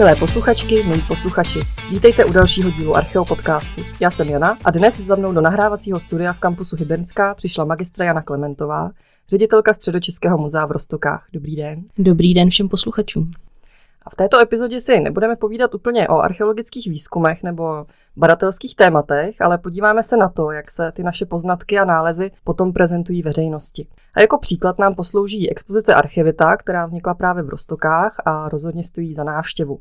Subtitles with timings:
[0.00, 1.60] Milé posluchačky, milí posluchači,
[1.90, 3.80] vítejte u dalšího dílu Archeo podcastu.
[4.00, 8.04] Já jsem Jana a dnes za mnou do nahrávacího studia v kampusu Hybernská přišla magistra
[8.04, 8.90] Jana Klementová,
[9.28, 11.26] ředitelka Středočeského muzea v Rostokách.
[11.32, 11.84] Dobrý den.
[11.98, 13.30] Dobrý den všem posluchačům.
[14.06, 19.58] A v této epizodě si nebudeme povídat úplně o archeologických výzkumech nebo badatelských tématech, ale
[19.58, 23.86] podíváme se na to, jak se ty naše poznatky a nálezy potom prezentují veřejnosti.
[24.14, 29.14] A jako příklad nám poslouží expozice Archivita, která vznikla právě v Rostokách a rozhodně stojí
[29.14, 29.80] za návštěvu.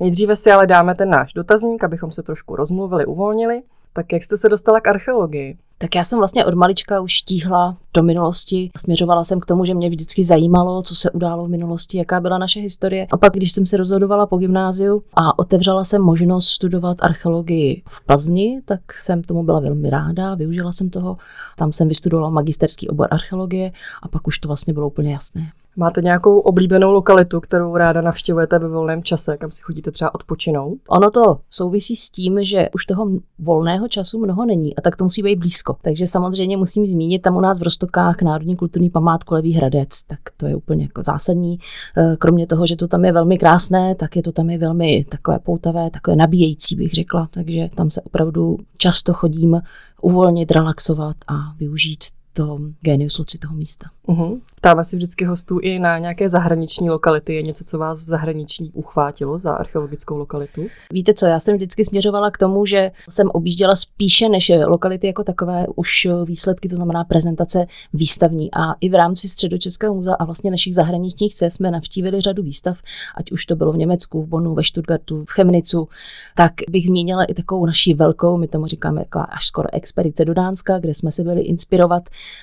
[0.00, 3.62] Nejdříve si ale dáme ten náš dotazník, abychom se trošku rozmluvili, uvolnili.
[3.96, 5.56] Tak jak jste se dostala k archeologii?
[5.78, 8.70] Tak já jsem vlastně od malička už tíhla do minulosti.
[8.76, 12.38] Směřovala jsem k tomu, že mě vždycky zajímalo, co se událo v minulosti, jaká byla
[12.38, 13.06] naše historie.
[13.12, 18.04] A pak, když jsem se rozhodovala po gymnáziu a otevřela jsem možnost studovat archeologii v
[18.06, 21.16] Plzni, tak jsem tomu byla velmi ráda, využila jsem toho.
[21.56, 23.72] Tam jsem vystudovala magisterský obor archeologie
[24.02, 25.52] a pak už to vlastně bylo úplně jasné.
[25.76, 30.78] Máte nějakou oblíbenou lokalitu, kterou ráda navštěvujete ve volném čase, kam si chodíte třeba odpočinout?
[30.88, 35.04] Ono to souvisí s tím, že už toho volného času mnoho není a tak to
[35.04, 35.76] musí být blízko.
[35.82, 40.18] Takže samozřejmě musím zmínit tam u nás v Rostokách Národní kulturní památku Levý Hradec, tak
[40.36, 41.58] to je úplně jako zásadní.
[41.96, 45.04] Eh, kromě toho, že to tam je velmi krásné, tak je to tam i velmi
[45.04, 47.28] takové poutavé, takové nabíjející, bych řekla.
[47.30, 49.60] Takže tam se opravdu často chodím
[50.02, 52.04] uvolnit, relaxovat a využít
[52.36, 53.86] to genius loci toho místa.
[54.08, 54.40] Uh-huh.
[54.56, 57.34] Ptáme si vždycky hostů i na nějaké zahraniční lokality.
[57.34, 60.66] Je něco, co vás v zahraničí uchvátilo za archeologickou lokalitu?
[60.92, 65.24] Víte co, já jsem vždycky směřovala k tomu, že jsem objížděla spíše než lokality jako
[65.24, 68.54] takové už výsledky, to znamená prezentace výstavní.
[68.54, 72.78] A i v rámci Středočeského muzea a vlastně našich zahraničních cest jsme navštívili řadu výstav,
[73.16, 75.88] ať už to bylo v Německu, v Bonu, ve Stuttgartu, v Chemnicu,
[76.36, 80.34] tak bych zmínila i takovou naší velkou, my tomu říkáme jako až skoro expedice do
[80.34, 82.02] Dánska, kde jsme se byli inspirovat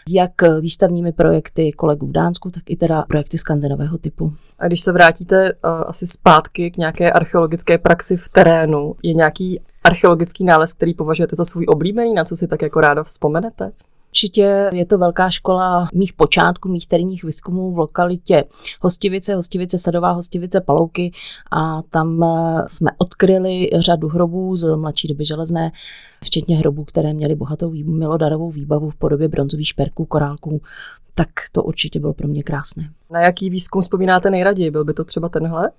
[0.09, 4.33] jak výstavními projekty kolegů v Dánsku, tak i teda projekty skanzenového typu.
[4.59, 9.61] A když se vrátíte uh, asi zpátky k nějaké archeologické praxi v terénu, je nějaký
[9.83, 13.71] archeologický nález, který považujete za svůj oblíbený, na co si tak jako ráda vzpomenete?
[14.11, 18.43] Určitě je to velká škola mých počátků, mých terénních výzkumů v lokalitě
[18.81, 21.11] Hostivice, Hostivice Sadová, Hostivice Palouky
[21.51, 25.71] a tam eh, jsme odkryli řadu hrobů z mladší doby železné,
[26.23, 30.61] včetně hrobů, které měly bohatou milodarovou výbavu v podobě bronzových šperků, korálků,
[31.15, 32.89] tak to určitě bylo pro mě krásné.
[33.09, 34.71] Na jaký výzkum vzpomínáte nejraději?
[34.71, 35.69] Byl by to třeba tenhle?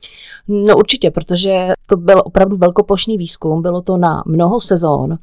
[0.49, 5.19] No určitě, protože to byl opravdu velkoplošný výzkum, bylo to na mnoho sezón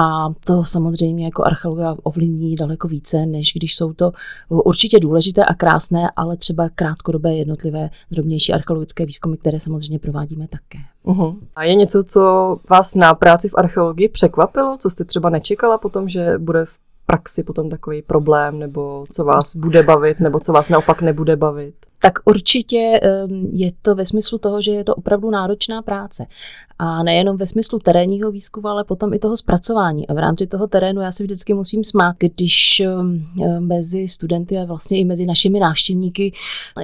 [0.00, 4.12] a to samozřejmě jako archeologa ovlivní daleko více, než když jsou to
[4.48, 10.78] určitě důležité a krásné, ale třeba krátkodobé jednotlivé drobnější archeologické výzkumy, které samozřejmě provádíme také.
[11.04, 11.36] Uh-huh.
[11.56, 16.08] A je něco, co vás na práci v archeologii překvapilo, co jste třeba nečekala potom,
[16.08, 20.68] že bude v praxi potom takový problém, nebo co vás bude bavit, nebo co vás
[20.68, 21.74] naopak nebude bavit?
[21.98, 26.26] Tak určitě ehm, je to ve smyslu toho, že je to opravdu náročná práce.
[26.78, 30.08] A nejenom ve smyslu terénního výzkumu, ale potom i toho zpracování.
[30.08, 33.24] A v rámci toho terénu já si vždycky musím smát, když ehm,
[33.58, 36.32] mezi studenty a vlastně i mezi našimi návštěvníky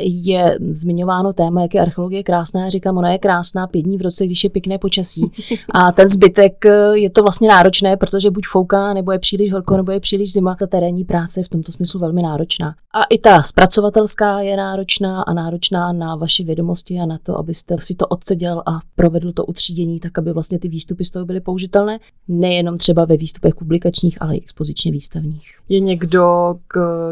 [0.00, 2.64] je zmiňováno téma, jak je archeologie krásná.
[2.64, 5.31] Já říkám, ona je krásná pět dní v roce, když je pěkné počasí.
[5.75, 9.76] A ten zbytek eh, je to vlastně náročné, protože buď fouká, nebo je příliš horko,
[9.76, 10.56] nebo je příliš zima.
[10.58, 12.75] Ta terénní práce je v tomto smyslu velmi náročná.
[12.94, 17.75] A i ta zpracovatelská je náročná a náročná na vaše vědomosti a na to, abyste
[17.78, 19.44] si to odseděl a provedl to
[19.82, 21.98] utřídění tak, aby vlastně ty výstupy z toho byly použitelné.
[22.28, 25.59] Nejenom třeba ve výstupech publikačních, ale i expozičně výstavních.
[25.69, 26.54] Je někdo,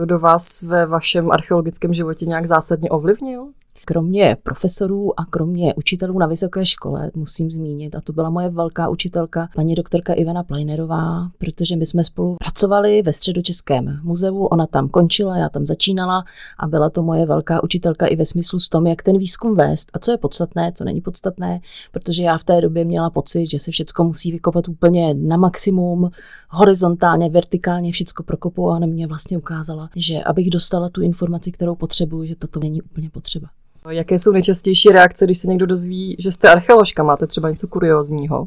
[0.04, 3.46] kdo vás ve vašem archeologickém životě nějak zásadně ovlivnil?
[3.90, 8.88] Kromě profesorů a kromě učitelů na vysoké škole musím zmínit, a to byla moje velká
[8.88, 14.88] učitelka, paní doktorka Ivana Plajnerová, protože my jsme spolu pracovali ve Středočeském muzeu, ona tam
[14.88, 16.24] končila, já tam začínala
[16.58, 19.90] a byla to moje velká učitelka i ve smyslu s tom, jak ten výzkum vést
[19.92, 21.60] a co je podstatné, co není podstatné,
[21.92, 26.10] protože já v té době měla pocit, že se všechno musí vykopat úplně na maximum,
[26.48, 31.74] horizontálně, vertikálně všechno prokopu a ona mě vlastně ukázala, že abych dostala tu informaci, kterou
[31.74, 33.48] potřebuji, že toto není úplně potřeba.
[33.88, 37.02] Jaké jsou nejčastější reakce, když se někdo dozví, že jste archeoložka?
[37.02, 38.46] Máte třeba něco kuriozního?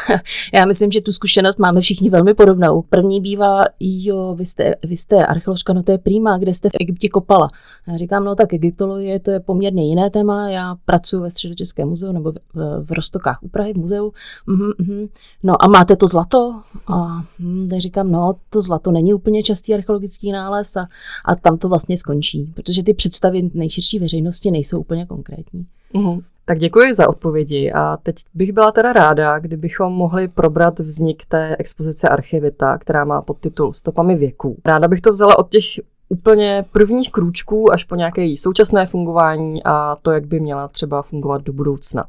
[0.54, 2.82] Já myslím, že tu zkušenost máme všichni velmi podobnou.
[2.82, 6.72] První bývá, jo, vy jste, vy jste archeoložka, no to je prýma, kde jste v
[6.80, 7.50] Egyptě kopala.
[7.88, 10.48] Já říkám, no tak egyptologie, to je poměrně jiné téma.
[10.48, 14.12] Já pracuji ve Středočeském muzeu nebo v, v Rostokách u Prahy v muzeu.
[14.48, 15.08] Mm-hmm, mm-hmm.
[15.42, 16.62] No a máte to zlato?
[16.86, 20.88] A hm, tak říkám, no to zlato není úplně častý archeologický nález a,
[21.24, 25.66] a tam to vlastně skončí, protože ty představy nejširší veřejnosti nejsou úplně konkrétní.
[25.94, 26.22] Mm-hmm.
[26.52, 31.56] Tak děkuji za odpovědi a teď bych byla teda ráda, kdybychom mohli probrat vznik té
[31.58, 34.56] expozice Archivita, která má podtitul Stopami věků.
[34.64, 35.64] Ráda bych to vzala od těch
[36.08, 41.02] úplně prvních krůčků až po nějaké její současné fungování a to, jak by měla třeba
[41.02, 42.04] fungovat do budoucna.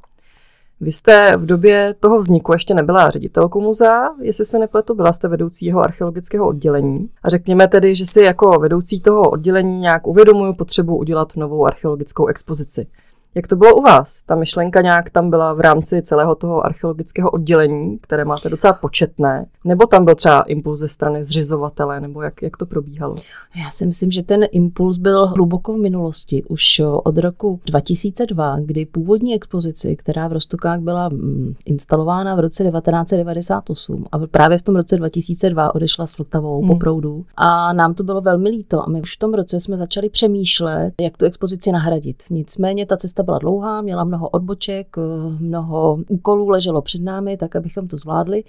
[0.81, 5.27] Vy jste v době toho vzniku ještě nebyla ředitelkou muzea, jestli se nepletu, byla jste
[5.27, 7.09] vedoucí jeho archeologického oddělení.
[7.23, 12.27] A řekněme tedy, že si jako vedoucí toho oddělení nějak uvědomuju potřebu udělat novou archeologickou
[12.27, 12.87] expozici.
[13.35, 14.23] Jak to bylo u vás?
[14.23, 19.45] Ta myšlenka nějak tam byla v rámci celého toho archeologického oddělení, které máte docela početné,
[19.65, 23.15] nebo tam byl třeba impuls ze strany zřizovatele, nebo jak, jak to probíhalo?
[23.63, 28.85] Já si myslím, že ten impuls byl hluboko v minulosti, už od roku 2002, kdy
[28.85, 34.75] původní expozici, která v Rostokách byla mm, instalována v roce 1998 a právě v tom
[34.75, 36.67] roce 2002 odešla s Vltavou hmm.
[36.67, 39.77] po proudu a nám to bylo velmi líto a my už v tom roce jsme
[39.77, 42.23] začali přemýšlet, jak tu expozici nahradit.
[42.29, 44.95] Nicméně ta cesta byla dlouhá, měla mnoho odboček,
[45.39, 48.43] mnoho úkolů leželo před námi, tak abychom to zvládli.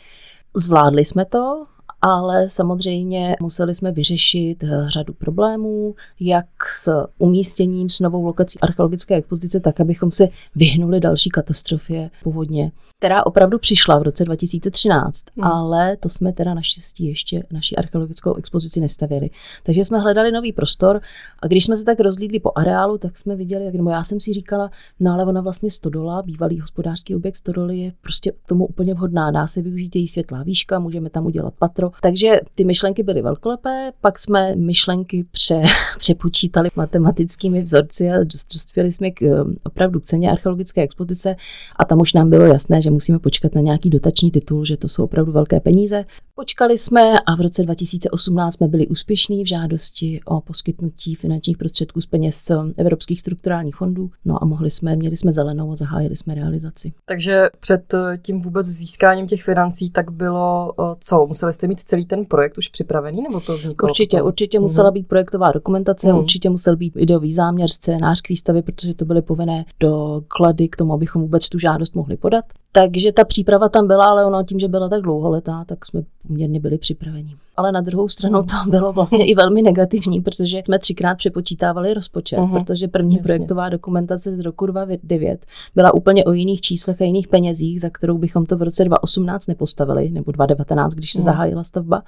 [0.57, 1.65] Zvládli jsme to,
[2.07, 9.15] ale samozřejmě museli jsme vyřešit eh, řadu problémů, jak s umístěním, s novou lokací archeologické
[9.15, 12.73] expozice, tak abychom se vyhnuli další katastrofě povodně
[13.05, 15.45] která opravdu přišla v roce 2013, hmm.
[15.45, 19.31] ale to jsme teda naštěstí ještě naší archeologickou expozici nestavili.
[19.63, 21.01] Takže jsme hledali nový prostor
[21.43, 24.21] a když jsme se tak rozlídli po areálu, tak jsme viděli, jak, nebo já jsem
[24.21, 24.71] si říkala,
[25.01, 29.31] no ale ona vlastně Stodola, bývalý hospodářský objekt Stodoly je prostě k tomu úplně vhodná,
[29.31, 31.91] dá se využít její světlá výška, můžeme tam udělat patro.
[32.03, 35.63] Takže ty myšlenky byly velkolepé, pak jsme myšlenky pře,
[35.99, 38.19] přepočítali matematickými vzorci a
[38.53, 41.37] dospěli jsme k, opravdu k ceně archeologické expozice
[41.77, 44.89] a tam už nám bylo jasné, že musíme počkat na nějaký dotační titul, že to
[44.89, 46.05] jsou opravdu velké peníze.
[46.37, 52.01] Počkali jsme a v roce 2018 jsme byli úspěšní v žádosti o poskytnutí finančních prostředků
[52.01, 54.11] z peněz evropských strukturálních fondů.
[54.25, 56.93] No a mohli jsme, měli jsme zelenou a zahájili jsme realizaci.
[57.07, 61.27] Takže před tím vůbec získáním těch financí tak bylo co?
[61.27, 63.89] Museli jste mít celý ten projekt už připravený nebo to vzniklo?
[63.89, 64.29] Určitě, potom?
[64.29, 64.63] určitě mhm.
[64.63, 66.19] musela být projektová dokumentace, mm.
[66.19, 70.93] určitě musel být ideový záměr, scénář k výstavě, protože to byly povinné doklady k tomu,
[70.93, 72.45] abychom vůbec tu žádost mohli podat.
[72.77, 76.61] Takže ta příprava tam byla, ale ono tím, že byla tak dlouholetá, tak jsme poměrně
[76.61, 77.37] byli připraveni.
[77.57, 82.39] Ale na druhou stranu to bylo vlastně i velmi negativní, protože jsme třikrát přepočítávali rozpočet,
[82.39, 82.65] uh-huh.
[82.65, 83.33] protože první Jasně.
[83.33, 88.19] projektová dokumentace z roku 2009 byla úplně o jiných číslech a jiných penězích, za kterou
[88.19, 91.25] bychom to v roce 2018 nepostavili, nebo 2019, když se uh-huh.
[91.25, 92.03] zahájila stavba.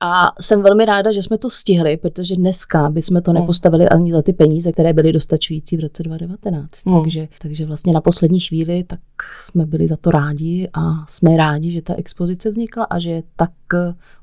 [0.00, 3.40] A jsem velmi ráda, že jsme to stihli, protože dneska bychom to hmm.
[3.40, 6.86] nepostavili ani za ty peníze, které byly dostačující v roce 2019.
[6.86, 7.02] Hmm.
[7.02, 9.00] Takže, takže vlastně na poslední chvíli tak
[9.36, 13.22] jsme byli za to rádi a jsme rádi, že ta expozice vznikla a že je
[13.36, 13.52] tak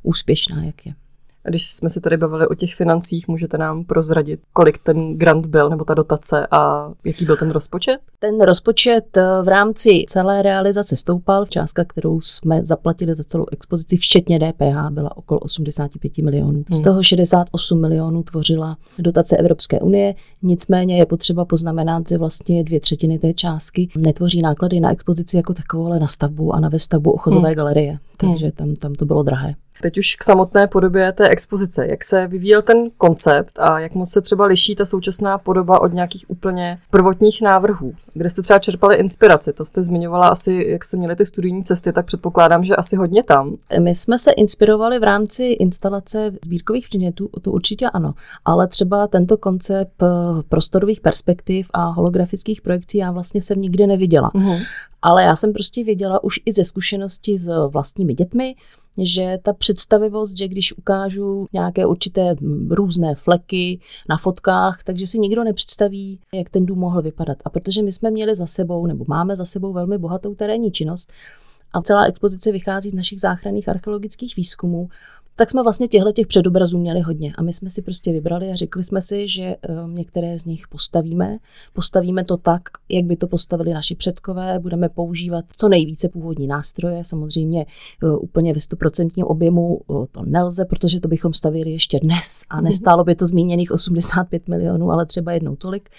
[0.03, 0.93] úspěšná, jak je.
[1.45, 5.45] A když jsme se tady bavili o těch financích, můžete nám prozradit, kolik ten grant
[5.45, 7.97] byl nebo ta dotace a jaký byl ten rozpočet?
[8.19, 11.45] Ten rozpočet eh, v rámci celé realizace stoupal.
[11.45, 16.63] Částka, kterou jsme zaplatili za celou expozici, včetně DPH, byla okolo 85 milionů.
[16.69, 16.83] Z hmm.
[16.83, 20.15] toho 68 milionů tvořila dotace Evropské unie.
[20.41, 25.53] Nicméně je potřeba poznamenat, že vlastně dvě třetiny té částky netvoří náklady na expozici jako
[25.53, 27.55] takovou, ale na stavbu a na vestavbu ochotové hmm.
[27.55, 27.97] galerie.
[28.17, 28.51] Takže hmm.
[28.51, 29.55] tam, tam to bylo drahé.
[29.81, 31.87] Teď už k samotné podobě té expozice.
[31.87, 35.93] Jak se vyvíjel ten koncept a jak moc se třeba liší ta současná podoba od
[35.93, 37.93] nějakých úplně prvotních návrhů?
[38.13, 39.53] Kde jste třeba čerpali inspiraci?
[39.53, 43.23] To jste zmiňovala asi, jak jste měli ty studijní cesty, tak předpokládám, že asi hodně
[43.23, 43.55] tam.
[43.79, 48.13] My jsme se inspirovali v rámci instalace sbírkových předmětů, to určitě ano,
[48.45, 50.03] ale třeba tento koncept
[50.49, 54.31] prostorových perspektiv a holografických projekcí já vlastně jsem nikdy neviděla.
[54.35, 54.65] Uh-huh.
[55.01, 58.55] Ale já jsem prostě věděla už i ze zkušenosti s vlastními dětmi,
[58.97, 62.35] že ta představivost, že když ukážu nějaké určité
[62.69, 63.79] různé fleky
[64.09, 67.37] na fotkách, takže si nikdo nepředstaví, jak ten dům mohl vypadat.
[67.45, 71.13] A protože my jsme měli za sebou, nebo máme za sebou velmi bohatou terénní činnost,
[71.73, 74.89] a celá expozice vychází z našich záchranných archeologických výzkumů,
[75.35, 77.33] tak jsme vlastně těchto těch předobrazů měli hodně.
[77.37, 79.57] A my jsme si prostě vybrali a řekli jsme si, že eh,
[79.87, 81.37] některé z nich postavíme.
[81.73, 84.59] Postavíme to tak, jak by to postavili naši předkové.
[84.59, 87.03] Budeme používat co nejvíce původní nástroje.
[87.03, 87.65] Samozřejmě
[88.03, 92.61] eh, úplně ve stoprocentním objemu eh, to nelze, protože to bychom stavili ještě dnes a
[92.61, 95.89] nestálo by to zmíněných 85 milionů, ale třeba jednou tolik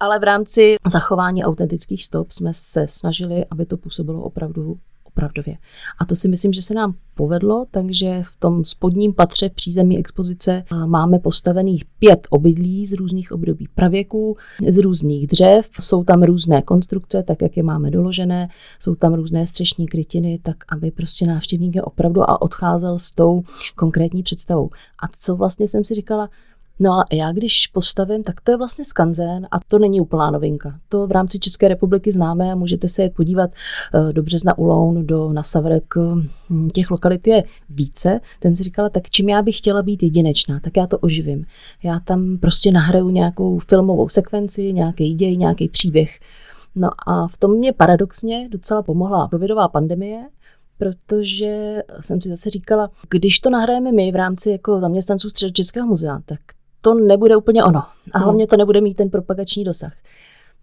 [0.00, 4.78] ale v rámci zachování autentických stop jsme se snažili, aby to působilo opravdu
[5.16, 5.56] opravdově.
[5.98, 10.64] A to si myslím, že se nám povedlo, takže v tom spodním patře přízemí expozice
[10.86, 14.36] máme postavených pět obydlí z různých období pravěků,
[14.68, 19.46] z různých dřev, jsou tam různé konstrukce, tak jak je máme doložené, jsou tam různé
[19.46, 23.42] střešní krytiny, tak aby prostě návštěvník je opravdu a odcházel s tou
[23.76, 24.70] konkrétní představou.
[25.02, 26.28] A co vlastně jsem si říkala,
[26.82, 30.78] No a já když postavím, tak to je vlastně skanzen a to není úplná novinka.
[30.88, 33.50] To v rámci České republiky známe a můžete se jet podívat
[33.94, 35.94] eh, do Března Uloun, do Nasavrek.
[36.50, 38.20] Hm, těch lokalit je více.
[38.40, 41.44] Ten si říkala, tak čím já bych chtěla být jedinečná, tak já to oživím.
[41.82, 46.18] Já tam prostě nahraju nějakou filmovou sekvenci, nějaký děj, nějaký příběh
[46.76, 50.28] No a v tom mě paradoxně docela pomohla covidová pandemie,
[50.78, 56.20] protože jsem si zase říkala, když to nahrajeme my v rámci jako zaměstnanců Středočeského muzea,
[56.24, 56.40] tak
[56.82, 57.82] to nebude úplně ono.
[58.12, 59.92] A hlavně to nebude mít ten propagační dosah.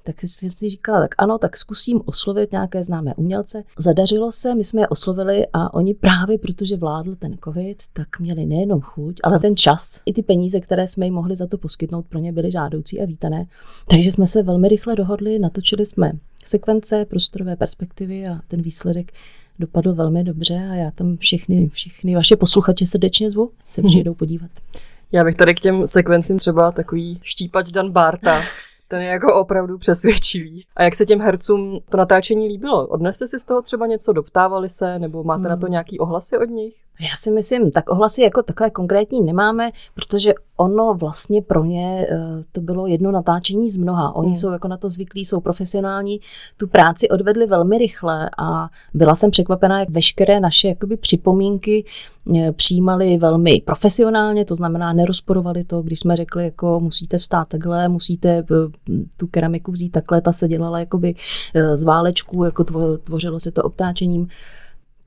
[0.03, 3.63] Tak jsem si říkala, tak ano, tak zkusím oslovit nějaké známé umělce.
[3.77, 8.45] Zadařilo se, my jsme je oslovili a oni právě, protože vládl ten covid, tak měli
[8.45, 12.05] nejenom chuť, ale ten čas i ty peníze, které jsme jim mohli za to poskytnout,
[12.09, 13.45] pro ně byly žádoucí a vítané.
[13.89, 16.11] Takže jsme se velmi rychle dohodli, natočili jsme
[16.43, 19.11] sekvence, prostorové perspektivy a ten výsledek
[19.59, 24.51] dopadl velmi dobře a já tam všechny, všechny vaše posluchače srdečně zvu, se přijdou podívat.
[25.11, 28.41] Já bych tady k těm sekvencím třeba takový štípač Dan Barta,
[28.87, 30.65] ten je jako opravdu přesvědčivý.
[30.75, 32.87] A jak se těm hercům to natáčení líbilo?
[32.87, 35.49] Odnesli si z toho třeba něco, doptávali se, nebo máte hmm.
[35.49, 35.71] na to hmm.
[35.71, 36.75] nějaký ohlasy od nich?
[37.01, 42.17] Já si myslím, tak ohlasy jako takové konkrétní nemáme, protože ono vlastně pro ně eh,
[42.51, 44.15] to bylo jedno natáčení z mnoha.
[44.15, 44.35] Oni hmm.
[44.35, 46.19] jsou jako na to zvyklí, jsou profesionální,
[46.57, 51.85] tu práci odvedli velmi rychle a byla jsem překvapená, jak veškeré naše jakoby připomínky
[52.35, 57.89] eh, přijímali velmi profesionálně, to znamená nerozporovali to, když jsme řekli, jako musíte vstát takhle,
[57.89, 58.43] musíte eh,
[59.17, 61.15] tu keramiku vzít takhle, ta se dělala jakoby
[61.75, 62.63] z válečků, jako
[63.03, 64.27] tvořilo se to obtáčením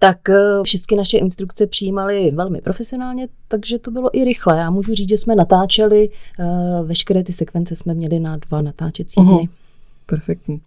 [0.02, 4.58] tak eh, všechny naše instrukce přijímali velmi profesionálně, takže to bylo i rychle.
[4.58, 6.44] Já můžu říct, že jsme natáčeli, eh,
[6.84, 9.30] veškeré ty sekvence jsme měli na dva natáčecí dny.
[9.30, 9.48] Uh-huh.
[10.06, 10.60] Perfektní.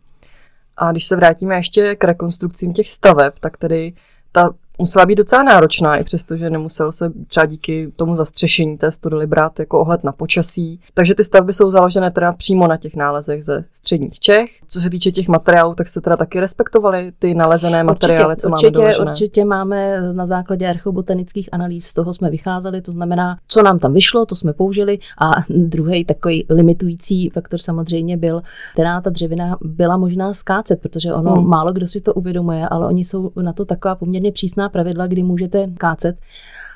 [0.78, 3.94] A když se vrátíme ještě k rekonstrukcím těch staveb, tak tedy
[4.32, 8.92] ta musela být docela náročná, i přesto, že nemusel se třeba díky tomu zastřešení té
[8.92, 10.80] studely brát jako ohled na počasí.
[10.94, 14.50] Takže ty stavby jsou založené teda přímo na těch nálezech ze středních Čech.
[14.68, 18.50] Co se týče těch materiálů, tak jste teda taky respektovali ty nalezené materiály, určitě, co
[18.50, 19.12] určitě, máme doložené?
[19.12, 23.94] Určitě máme na základě archeobotanických analýz, z toho jsme vycházeli, to znamená, co nám tam
[23.94, 28.42] vyšlo, to jsme použili a druhý takový limitující faktor samozřejmě byl,
[28.74, 31.50] která ta dřevina byla možná skácet, protože ono hmm.
[31.50, 35.08] málo kdo si to uvědomuje, ale oni jsou na to taková poměrně přísná jasná pravidla,
[35.08, 36.18] kdy můžete kácet.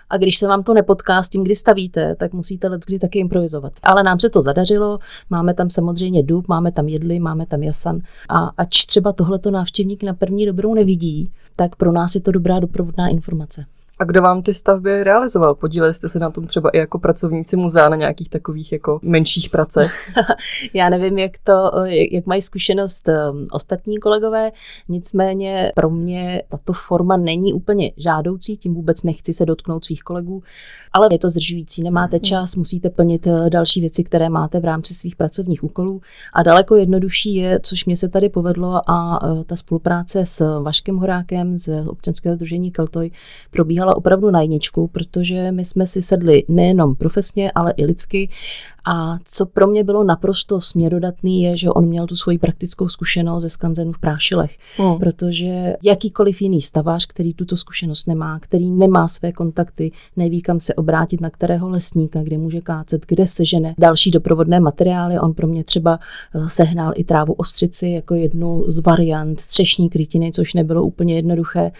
[0.10, 3.20] A když se vám to nepotká s tím, kdy stavíte, tak musíte let kdy taky
[3.20, 3.74] improvizovat.
[3.84, 8.00] Ale nám se to zadařilo, máme tam samozřejmě dub, máme tam jedli, máme tam jasan.
[8.30, 12.60] A ač třeba tohleto návštěvník na první dobrou nevidí, tak pro nás je to dobrá
[12.60, 13.66] doprovodná informace.
[14.02, 15.56] A kdo vám ty stavby realizoval?
[15.56, 19.50] Podíleli jste se na tom třeba i jako pracovníci muzea na nějakých takových jako menších
[19.50, 20.12] pracech?
[20.74, 21.72] Já nevím, jak to,
[22.12, 24.52] jak mají zkušenost um, ostatní kolegové,
[24.90, 30.44] nicméně pro mě tato forma není úplně žádoucí, tím vůbec nechci se dotknout svých kolegů,
[30.94, 32.24] ale je to zdržující, nemáte hmm.
[32.24, 36.02] čas, musíte plnit uh, další věci, které máte v rámci svých pracovních úkolů
[36.34, 40.98] a daleko jednodušší je, což mě se tady povedlo a uh, ta spolupráce s Vaškem
[40.98, 43.12] Horákem z občanského združení Keltoj
[43.52, 48.30] probíhala dělala opravdu na jedničku, protože my jsme si sedli nejenom profesně, ale i lidsky.
[48.86, 53.42] A co pro mě bylo naprosto směrodatný, je, že on měl tu svoji praktickou zkušenost
[53.42, 54.58] ze skanzenů v Prášilech.
[54.78, 55.00] Hmm.
[55.00, 60.74] Protože jakýkoliv jiný stavář, který tuto zkušenost nemá, který nemá své kontakty, neví, kam se
[60.74, 65.20] obrátit, na kterého lesníka, kde může kácet, kde sežene další doprovodné materiály.
[65.20, 70.32] On pro mě třeba eh, sehnal i trávu ostřici jako jednu z variant střešní krytiny,
[70.32, 71.72] což nebylo úplně jednoduché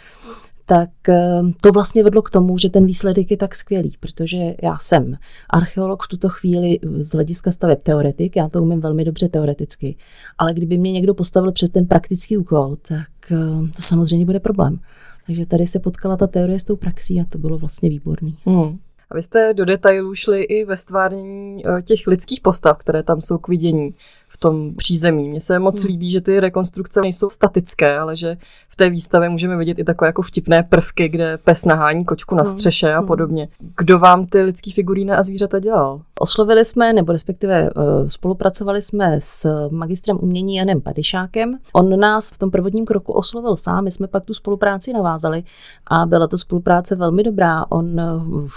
[0.70, 4.78] tak eh, to vlastně vedlo k tomu, že ten výsledek je tak skvělý, protože já
[4.78, 5.18] jsem
[5.50, 9.96] archeolog v tuto chvíli z hlediska staveb teoretik, já to umím velmi dobře teoreticky,
[10.38, 13.36] ale kdyby mě někdo postavil před ten praktický úkol, tak eh,
[13.76, 14.80] to samozřejmě bude problém.
[15.26, 18.38] Takže tady se potkala ta teorie s tou praxí a to bylo vlastně výborný.
[18.46, 18.78] Mm.
[19.12, 23.22] A vy jste do detailů šli i ve stvárnění eh, těch lidských postav, které tam
[23.22, 23.96] jsou k vidění
[24.28, 25.30] v tom přízemí.
[25.30, 25.88] Mně se moc hmm.
[25.88, 28.38] líbí, že ty rekonstrukce nejsou statické, ale že
[28.80, 32.52] té výstavě můžeme vidět i takové jako vtipné prvky, kde pes nahání kočku na hmm.
[32.52, 33.08] střeše a hmm.
[33.08, 33.48] podobně.
[33.78, 36.02] Kdo vám ty lidský figuríny a zvířata dělal?
[36.20, 41.58] Oslovili jsme, nebo respektive uh, spolupracovali jsme s magistrem umění Janem Padišákem.
[41.74, 45.44] On nás v tom prvotním kroku oslovil sám, my jsme pak tu spolupráci navázali
[45.88, 47.66] a byla to spolupráce velmi dobrá.
[47.70, 48.48] On uh,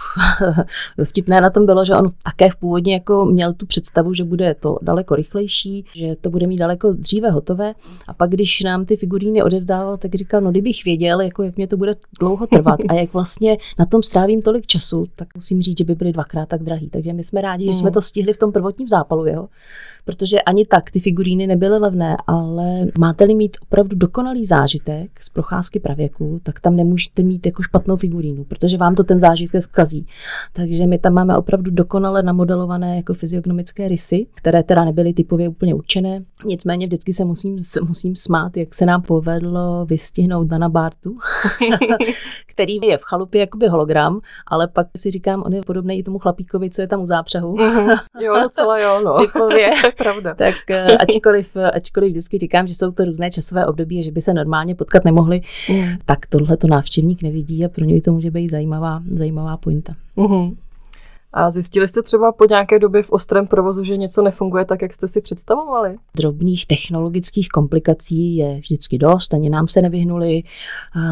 [1.05, 4.55] vtipné na tom bylo, že on také v původně jako měl tu představu, že bude
[4.55, 7.75] to daleko rychlejší, rychlejší, že to bude mít daleko dříve hotové.
[8.09, 11.67] A pak, když nám ty figuríny odevzdával, tak říkal, no kdybych věděl, jako jak mě
[11.67, 15.79] to bude dlouho trvat a jak vlastně na tom strávím tolik času, tak musím říct,
[15.79, 16.89] že by byly dvakrát tak drahý.
[16.89, 17.95] Takže my jsme rádi, že jsme hmm.
[17.95, 19.49] to stihli v tom prvotním zápalu, jo
[20.05, 25.81] protože ani tak ty figuríny nebyly levné, ale máte-li mít opravdu dokonalý zážitek z procházky
[25.81, 30.07] pravěku, tak tam nemůžete mít jako špatnou figurínu, protože vám to ten zážitek zkazí.
[30.53, 35.75] Takže my tam máme opravdu dokonale namodelované jako fyziognomické rysy, které teda nebyly typově úplně
[35.75, 36.25] určené.
[36.45, 41.19] Nicméně vždycky se musím, musím smát, jak se nám povedlo vystihnout Dana Bartu,
[42.47, 46.19] který je v chalupě jakoby hologram, ale pak si říkám, on je podobný i tomu
[46.19, 47.57] chlapíkovi, co je tam u zápřehu.
[47.57, 48.01] Mm-hmm.
[48.21, 49.27] Jo, docela jo, no.
[49.27, 49.71] Typově.
[49.81, 50.35] to je pravda.
[50.35, 54.21] Tak eh, ačkoliv, ačkoliv vždycky říkám, že jsou to různé časové období a že by
[54.21, 55.41] se normálně potkat nemohli,
[55.71, 55.85] mm.
[56.05, 59.95] tak tohle to návštěvník nevidí a pro něj to může být zajímavá, zajímavá pointa.
[60.17, 60.57] Mm-hmm.
[61.35, 64.93] A zjistili jste třeba po nějaké době v ostrém provozu, že něco nefunguje tak, jak
[64.95, 65.97] jste si představovali?
[66.17, 70.43] Drobných technologických komplikací je vždycky dost, ani nám se nevyhnuli.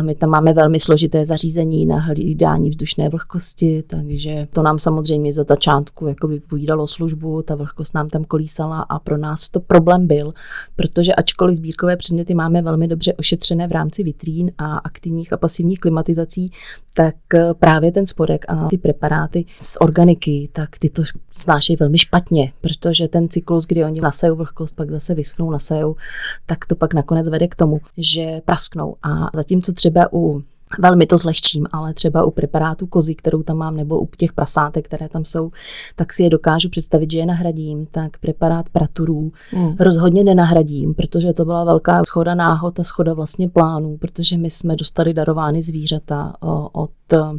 [0.02, 5.44] My tam máme velmi složité zařízení na hlídání vzdušné vlhkosti, takže to nám samozřejmě za
[5.48, 10.32] začátku jako vypovídalo službu, ta vlhkost nám tam kolísala a pro nás to problém byl,
[10.76, 15.80] protože ačkoliv sbírkové předměty máme velmi dobře ošetřené v rámci vitrín a aktivních a pasivních
[15.80, 16.50] klimatizací,
[16.94, 17.14] tak
[17.59, 22.52] právě ten spodek a ty preparáty z organi organiky, tak ty to snášejí velmi špatně,
[22.61, 25.97] protože ten cyklus, kdy oni nasejou vlhkost, pak zase vyschnou, nasejou,
[26.47, 28.97] tak to pak nakonec vede k tomu, že prasknou.
[29.02, 30.42] A zatímco třeba u
[30.78, 34.84] Velmi to zlehčím, ale třeba u preparátů kozy, kterou tam mám, nebo u těch prasátek,
[34.84, 35.50] které tam jsou,
[35.96, 37.86] tak si je dokážu představit, že je nahradím.
[37.86, 39.76] Tak preparát praturů mm.
[39.80, 44.76] rozhodně nenahradím, protože to byla velká schoda náhod a schoda vlastně plánů, protože my jsme
[44.76, 46.34] dostali darovány zvířata
[46.72, 46.90] od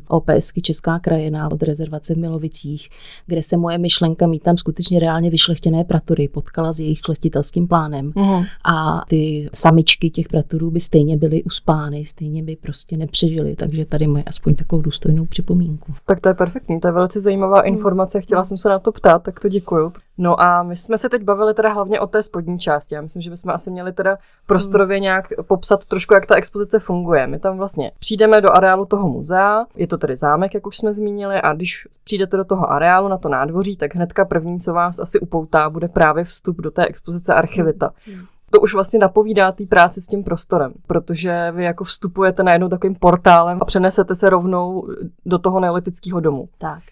[0.08, 2.90] OPSky Česká krajina, od rezervace v Milovicích,
[3.28, 8.12] kde se moje myšlenka mít tam skutečně reálně vyšlechtěné pratury potkala s jejich šlechtětelským plánem.
[8.16, 8.44] Mm.
[8.74, 13.86] A ty samičky těch praturů by stejně byly uspány, stejně by prostě nepři přežili, takže
[13.86, 15.94] tady mají aspoň takovou důstojnou připomínku.
[16.06, 19.24] Tak to je perfektní, to je velice zajímavá informace, chtěla jsem se na to ptát,
[19.24, 19.94] tak to děkuju.
[20.18, 22.96] No a my jsme se teď bavili teda hlavně o té spodní části.
[22.96, 25.04] Já myslím, že bychom asi měli teda prostorově hmm.
[25.04, 27.28] nějak popsat trošku, jak ta expozice funguje.
[27.28, 30.94] My tam vlastně přijdeme do areálu toho muzea, je to tedy zámek, jak už jsme
[30.94, 35.00] zmínili, a když přijdete do toho areálu na to nádvoří, tak hnedka první, co vás
[35.00, 37.92] asi upoutá, bude právě vstup do té expozice archivita.
[38.06, 42.70] Hmm to už vlastně napovídá té práci s tím prostorem, protože vy jako vstupujete najednou
[42.70, 44.88] takovým portálem a přenesete se rovnou
[45.26, 46.50] do toho neolitického domu.
[46.58, 46.84] Tak.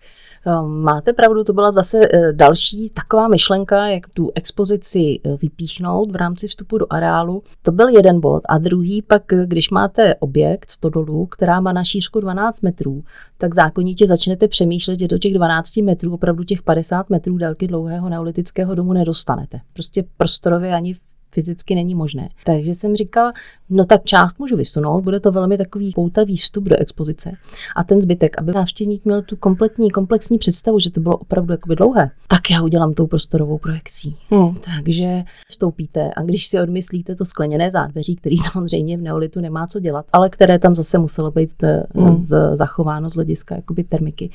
[0.46, 6.12] Ehm, máte pravdu, to byla zase eh, další taková myšlenka, jak tu expozici eh, vypíchnout
[6.12, 7.44] v rámci vstupu do areálu.
[7.62, 8.44] To byl jeden bod.
[8.50, 13.04] A druhý pak, eh, když máte objekt stodolu, která má na šířku 12 metrů,
[13.38, 18.10] tak zákonitě začnete přemýšlet, že do těch 12 metrů, opravdu těch 50 metrů délky dlouhého
[18.10, 19.60] neolitického domu nedostanete.
[19.74, 20.96] Prostě prostorově ani
[21.32, 22.30] fyzicky není možné.
[22.46, 23.34] Takže jsem říkala,
[23.70, 27.32] no tak část můžu vysunout, bude to velmi takový poutavý vstup do expozice.
[27.76, 31.76] A ten zbytek, aby návštěvník měl tu kompletní, komplexní představu, že to bylo opravdu jakoby
[31.76, 34.18] dlouhé, tak já udělám tou prostorovou projekcí.
[34.30, 34.56] Hmm.
[34.76, 39.80] Takže vstoupíte a když si odmyslíte to skleněné zádveří, který samozřejmě v neolitu nemá co
[39.80, 42.18] dělat, ale které tam zase muselo být eh, hmm.
[42.18, 44.30] z, zachováno z hlediska jakoby termiky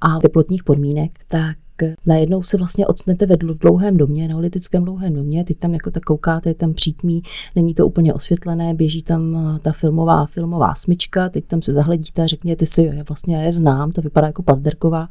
[0.00, 1.56] a teplotních podmínek, tak
[2.06, 6.50] najednou se vlastně odstnete ve dlouhém domě, neolitickém dlouhém domě, teď tam jako tak koukáte,
[6.50, 7.22] je tam přítmí,
[7.56, 12.22] není to úplně osvětlené, běží tam eh, ta filmová filmová smyčka, teď tam se zahledíte
[12.22, 15.08] a řekněte si, jo, já vlastně já je znám, to vypadá jako pazderková.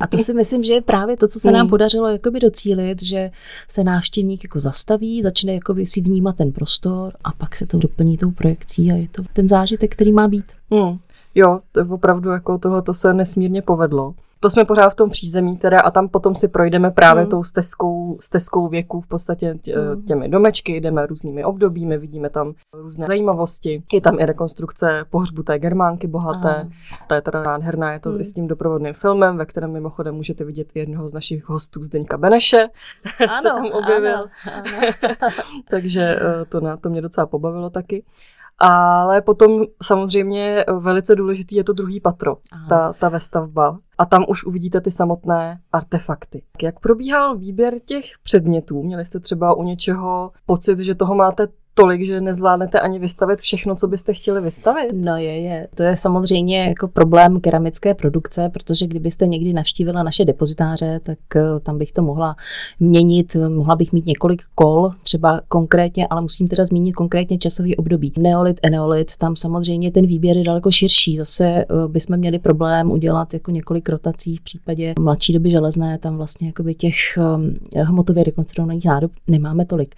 [0.00, 1.70] A to si myslím, že je právě to, co se nám hmm.
[1.70, 3.30] podařilo jakoby docílit, že
[3.68, 8.16] se návštěvník jako zastaví, začne jakoby si vnímat ten prostor a pak se to doplní
[8.16, 10.44] tou projekcí a je to ten zážitek, který má být.
[10.70, 10.98] Hmm.
[11.34, 14.14] Jo, to opravdu jako tohle se nesmírně povedlo.
[14.40, 17.30] To jsme pořád v tom přízemí teda a tam potom si projdeme právě mm.
[17.30, 20.02] tou stezkou, stezkou věků, v podstatě tě, mm.
[20.02, 23.82] těmi domečky, jdeme různými obdobími, vidíme tam různé zajímavosti.
[23.92, 26.70] Je tam i rekonstrukce pohřbu té germánky bohaté, mm.
[27.08, 28.20] ta je teda nádherná, je to mm.
[28.20, 32.18] i s tím doprovodným filmem, ve kterém mimochodem můžete vidět jednoho z našich hostů Zdeňka
[32.18, 32.68] Beneše,
[33.28, 34.16] ano, se tam objevil.
[34.16, 34.30] Ano,
[35.22, 35.32] ano.
[35.70, 38.04] Takže eh, to, na, to mě docela pobavilo taky.
[38.58, 42.36] Ale potom samozřejmě velice důležitý je to druhý patro,
[42.68, 43.78] ta, ta vestavba.
[43.98, 46.42] A tam už uvidíte ty samotné artefakty.
[46.62, 48.82] Jak probíhal výběr těch předmětů?
[48.82, 51.48] Měli jste třeba u něčeho pocit, že toho máte
[51.80, 54.92] tolik, že nezvládnete ani vystavit všechno, co byste chtěli vystavit?
[54.92, 55.68] No je, je.
[55.74, 61.42] To je samozřejmě jako problém keramické produkce, protože kdybyste někdy navštívila naše depozitáře, tak eh,
[61.62, 62.36] tam bych to mohla
[62.80, 68.12] měnit, mohla bych mít několik kol, třeba konkrétně, ale musím teda zmínit konkrétně časový období.
[68.18, 71.16] Neolit, eneolit, tam samozřejmě ten výběr je daleko širší.
[71.16, 76.16] Zase eh, bychom měli problém udělat jako několik rotací v případě mladší doby železné, tam
[76.16, 76.94] vlastně těch
[77.74, 79.94] eh, hmotově rekonstruovaných nádob nemáme tolik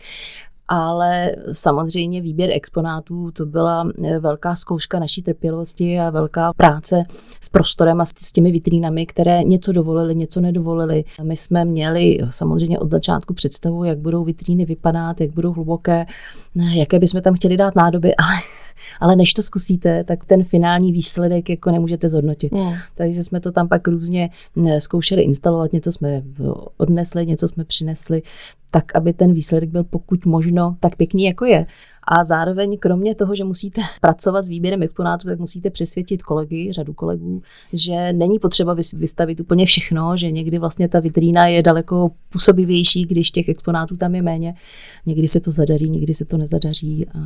[0.73, 7.05] ale samozřejmě výběr exponátů, to byla eh, velká zkouška naší trpělivosti a velká práce
[7.41, 11.05] s prostorem a s těmi vitrínami, které něco dovolili, něco nedovolili.
[11.23, 16.07] My jsme měli samozřejmě od začátku představu, jak budou vitríny vypadat, jak budou hluboké,
[16.55, 18.35] jaké bychom tam chtěli dát nádoby, ale
[19.01, 22.53] ale než to zkusíte, tak ten finální výsledek jako nemůžete zhodnotit.
[22.53, 22.73] Mm.
[22.95, 24.31] Takže jsme to tam pak různě
[24.79, 26.23] zkoušeli instalovat, něco jsme
[26.77, 28.23] odnesli, něco jsme přinesli,
[28.71, 31.67] tak aby ten výsledek byl pokud možno tak pěkný, jako je.
[32.03, 36.93] A zároveň kromě toho, že musíte pracovat s výběrem exponátů, tak musíte přesvědčit kolegy, řadu
[36.93, 43.05] kolegů, že není potřeba vystavit úplně všechno, že někdy vlastně ta vitrína je daleko působivější,
[43.05, 44.55] když těch exponátů tam je méně.
[45.07, 47.19] Někdy se to zadaří, někdy se to nezadaří a,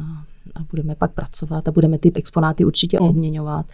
[0.55, 3.09] a budeme pak pracovat a budeme ty exponáty určitě hmm.
[3.09, 3.67] obměňovat.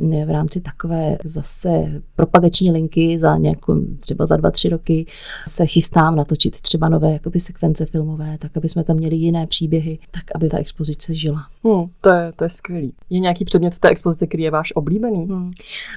[0.00, 5.06] V rámci takové zase propagační linky za nějakou, třeba za dva, tři roky
[5.48, 9.98] se chystám natočit třeba nové jakoby sekvence filmové, tak aby jsme tam měli jiné příběhy,
[10.10, 11.46] tak aby ta expozice žila.
[11.64, 12.92] Hmm, to, je, to je skvělý.
[13.10, 15.26] Je nějaký předmět v té expozici, který je váš oblíbený?
[15.26, 15.50] Hmm.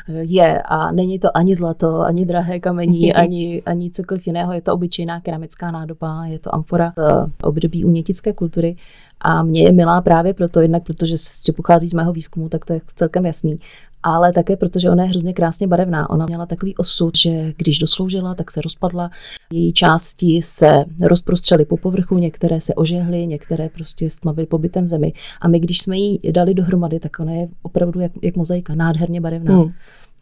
[0.08, 4.54] Je a není to ani zlato, ani drahé kamení, ani, ani cokoliv jiného.
[4.54, 8.76] Je to obyčejná keramická nádoba, je to amfora z období umětické kultury
[9.22, 12.74] a mě je milá právě proto, jednak protože že pochází z mého výzkumu, tak to
[12.74, 13.60] je celkem jasný
[14.04, 16.10] ale také protože ona je hrozně krásně barevná.
[16.10, 19.10] Ona měla takový osud, že když dosloužila, tak se rozpadla.
[19.54, 25.14] Její části se rozprostřely po povrchu, některé se ožehly, některé prostě stmavily pobytem zemi.
[25.42, 29.22] A my, když jsme ji dali dohromady, tak ona je opravdu jak, jak mozaika, nádherně
[29.22, 29.56] barevná.
[29.56, 29.72] Hmm.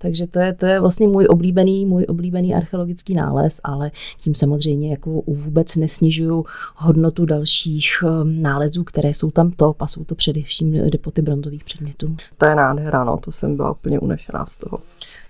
[0.01, 4.91] Takže to je, to je vlastně můj oblíbený, můj oblíbený archeologický nález, ale tím samozřejmě
[4.91, 10.89] jako vůbec nesnižuju hodnotu dalších um, nálezů, které jsou tam top a jsou to především
[10.89, 12.15] depoty bronzových předmětů.
[12.37, 14.77] To je nádhera, no, to jsem byla úplně unešená z toho.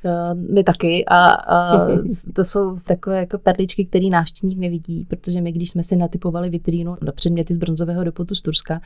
[0.05, 1.87] Uh, my taky a, a
[2.35, 6.97] to jsou takové jako perličky, které návštěvník nevidí, protože my, když jsme si natypovali vitrínu
[7.01, 8.81] na předměty z bronzového dopotu z Turska,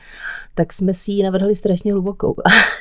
[0.54, 2.34] tak jsme si ji navrhli strašně hlubokou.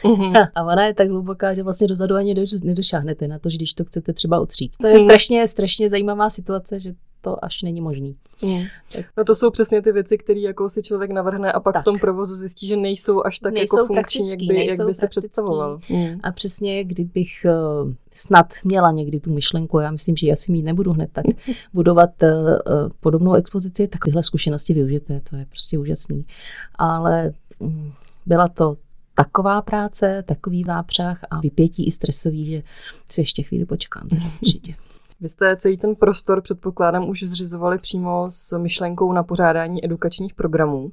[0.03, 0.47] Uh-huh.
[0.55, 3.83] a ona je tak hluboká, že vlastně dozadu ani nedošáhnete na to, že když to
[3.85, 4.71] chcete třeba otřít.
[4.81, 6.93] To je strašně, strašně zajímavá situace, že
[7.23, 8.15] to až není možný.
[8.45, 8.63] Mm.
[8.93, 9.05] Tak.
[9.17, 11.81] No to jsou přesně ty věci, které jako si člověk navrhne a pak tak.
[11.81, 14.95] v tom provozu zjistí, že nejsou až tak nejsou jako funkční, jak by, jak by
[14.95, 15.79] se představoval.
[15.89, 16.19] Mm.
[16.23, 20.63] A přesně, kdybych uh, snad měla někdy tu myšlenku, já myslím, že já si mít
[20.63, 21.25] nebudu hned tak
[21.73, 22.29] budovat uh,
[22.99, 26.25] podobnou expozici, tak tyhle zkušenosti využijte, to je prostě úžasný.
[26.75, 27.93] Ale um,
[28.25, 28.77] byla to
[29.15, 32.63] taková práce, takový vápřah a vypětí i stresový, že
[33.11, 34.75] si ještě chvíli počkám, teda určitě.
[35.23, 40.91] Vy jste celý ten prostor, předpokládám, už zřizovali přímo s myšlenkou na pořádání edukačních programů.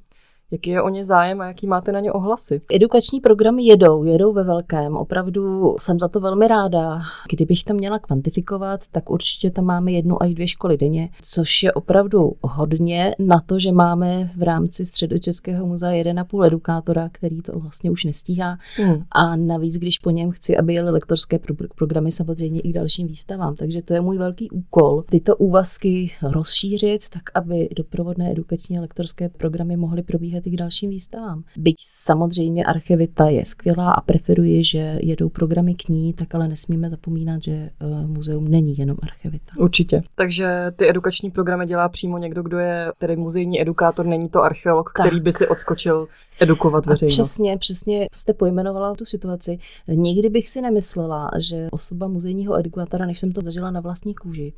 [0.53, 2.61] Jaký je o ně zájem a jaký máte na ně ohlasy?
[2.75, 4.97] Edukační programy jedou, jedou ve velkém.
[4.97, 7.03] Opravdu jsem za to velmi ráda.
[7.31, 11.73] Kdybych tam měla kvantifikovat, tak určitě tam máme jednu až dvě školy denně, což je
[11.73, 17.43] opravdu hodně na to, že máme v rámci Středočeského muzea jeden a půl edukátora, který
[17.43, 18.59] to vlastně už nestíhá.
[18.77, 19.03] Hmm.
[19.13, 23.07] A navíc, když po něm chci, aby jeli lektorské pro- programy samozřejmě i k dalším
[23.07, 23.57] výstavám.
[23.57, 25.05] Takže to je můj velký úkol.
[25.11, 30.91] Tyto úvazky rozšířit, tak aby doprovodné edukační a lektorské programy mohly probíhat i k dalším
[30.91, 31.43] výstavám.
[31.57, 36.91] Byť samozřejmě archivita je skvělá a preferuji, že jedou programy k ní, tak ale nesmíme
[36.91, 39.53] zapomínat, že eh, muzeum není jenom archivita.
[39.59, 40.03] Určitě.
[40.15, 44.93] Takže ty edukační programy dělá přímo někdo, kdo je tedy muzejní edukátor, není to archeolog,
[44.97, 45.07] tak.
[45.07, 46.07] který by si odskočil
[46.41, 47.19] edukovat veřejnost.
[47.19, 49.59] A přesně, přesně jste pojmenovala tu situaci.
[49.89, 54.53] Nikdy bych si nemyslela, že osoba muzejního edukátora, než jsem to zažila na vlastní kůži,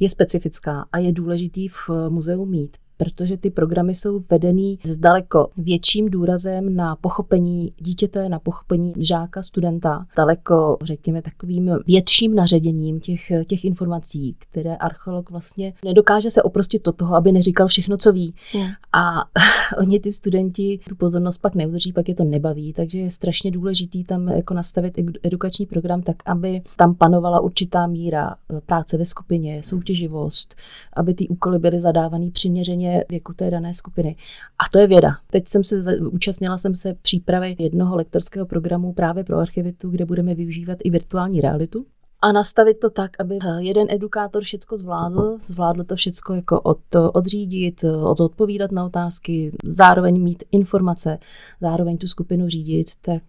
[0.00, 5.48] je specifická a je důležitý v muzeu mít protože ty programy jsou vedený s daleko
[5.56, 13.20] větším důrazem na pochopení dítěte, na pochopení žáka, studenta, daleko, řekněme, takovým větším naředěním těch,
[13.46, 18.34] těch informací, které archeolog vlastně nedokáže se oprostit od toho, aby neříkal všechno, co ví.
[18.52, 18.66] Hmm.
[18.92, 19.24] A
[19.78, 24.04] oni ty studenti tu pozornost pak neudrží, pak je to nebaví, takže je strašně důležitý
[24.04, 29.62] tam jako nastavit edukační program tak, aby tam panovala určitá míra e, práce ve skupině,
[29.62, 30.54] soutěživost,
[30.96, 34.16] aby ty úkoly byly zadávané přiměřeně ohledně věku té dané skupiny.
[34.58, 35.16] A to je věda.
[35.30, 40.34] Teď jsem se účastnila jsem se přípravy jednoho lektorského programu právě pro archivitu, kde budeme
[40.34, 41.86] využívat i virtuální realitu
[42.22, 46.80] a nastavit to tak, aby jeden edukátor všecko zvládl, zvládl to všecko jako od,
[47.12, 47.84] odřídit,
[48.20, 51.18] odpovídat na otázky, zároveň mít informace,
[51.60, 53.22] zároveň tu skupinu řídit, tak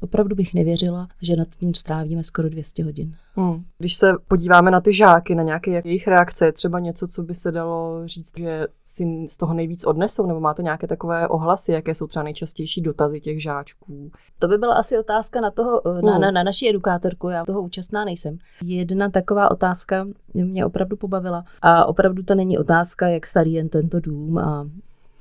[0.00, 3.14] opravdu bych nevěřila, že nad tím strávíme skoro 200 hodin.
[3.34, 3.64] Hmm.
[3.78, 7.34] Když se podíváme na ty žáky, na nějaké jejich reakce, je třeba něco, co by
[7.34, 11.94] se dalo říct, že si z toho nejvíc odnesou, nebo máte nějaké takové ohlasy, jaké
[11.94, 14.10] jsou třeba nejčastější dotazy těch žáčků?
[14.38, 16.20] To by byla asi otázka na, toho, na, hmm.
[16.20, 18.38] na, na naší edukátorku, já toho účastná nejsem.
[18.64, 24.00] Jedna taková otázka mě opravdu pobavila a opravdu to není otázka, jak starý je tento
[24.00, 24.66] dům a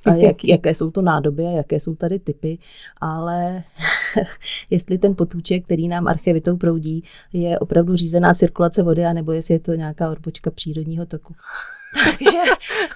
[0.06, 2.58] a jak, jaké jsou to nádoby a jaké jsou tady typy,
[3.02, 3.64] ale
[4.70, 9.60] jestli ten potůček, který nám archivitou proudí, je opravdu řízená cirkulace vody, anebo jestli je
[9.60, 11.34] to nějaká odbočka přírodního toku.
[12.20, 12.40] takže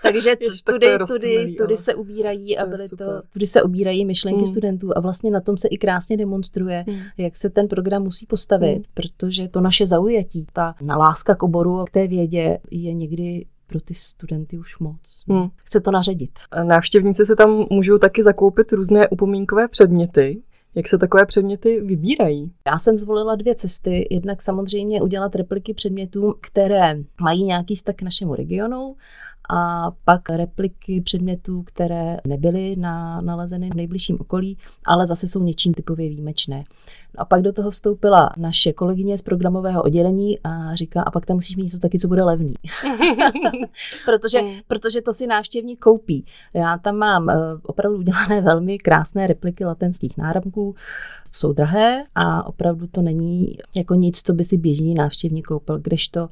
[0.02, 4.46] takže tudy, tudy, tudy se ubírají a byly to, tudy se ubírají myšlenky hmm.
[4.46, 7.00] studentů a vlastně na tom se i krásně demonstruje, hmm.
[7.18, 8.84] jak se ten program musí postavit, hmm.
[8.94, 13.82] protože to naše zaujatí, ta láska k oboru a k té vědě je někdy pro
[13.82, 15.24] ty studenty už moc.
[15.28, 15.50] Hmm.
[15.56, 16.32] Chce to naředit.
[16.64, 20.42] Návštěvníci se tam můžou taky zakoupit různé upomínkové předměty.
[20.76, 22.52] Jak se takové předměty vybírají?
[22.68, 24.08] Já jsem zvolila dvě cesty.
[24.12, 28.96] Jednak samozřejmě udělat repliky předmětů, které mají nějaký vztah k našemu regionu
[29.50, 35.74] a pak repliky předmětů, které nebyly na, nalezeny v nejbližším okolí, ale zase jsou něčím
[35.74, 36.64] typově výjimečné.
[37.18, 41.38] A pak do toho vstoupila naše kolegyně z programového oddělení a říká, a pak tam
[41.38, 42.54] musíš mít něco taky, co bude levný.
[44.06, 44.54] protože, hmm.
[44.68, 46.26] protože to si návštěvník koupí.
[46.54, 47.34] Já tam mám uh,
[47.64, 50.76] opravdu udělané velmi krásné repliky latenských náramků,
[51.32, 56.30] jsou drahé a opravdu to není jako nic, co by si běžný návštěvník koupil, kdežto